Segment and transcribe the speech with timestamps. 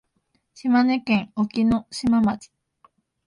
[0.55, 2.49] 島根県隠岐の島町